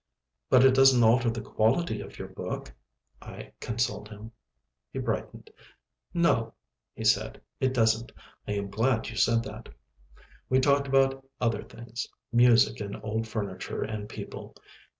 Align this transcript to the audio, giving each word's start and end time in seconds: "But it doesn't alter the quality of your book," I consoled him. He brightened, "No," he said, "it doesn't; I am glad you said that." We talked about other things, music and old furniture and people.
"But 0.49 0.65
it 0.65 0.73
doesn't 0.73 1.03
alter 1.03 1.29
the 1.29 1.43
quality 1.43 2.01
of 2.01 2.17
your 2.17 2.27
book," 2.29 2.73
I 3.21 3.51
consoled 3.59 4.09
him. 4.09 4.31
He 4.91 4.97
brightened, 4.97 5.51
"No," 6.11 6.55
he 6.95 7.03
said, 7.03 7.39
"it 7.59 7.71
doesn't; 7.71 8.11
I 8.47 8.53
am 8.53 8.71
glad 8.71 9.09
you 9.09 9.15
said 9.15 9.43
that." 9.43 9.69
We 10.49 10.59
talked 10.59 10.87
about 10.87 11.23
other 11.39 11.61
things, 11.61 12.07
music 12.33 12.79
and 12.81 12.99
old 13.03 13.27
furniture 13.27 13.83
and 13.83 14.09
people. 14.09 14.55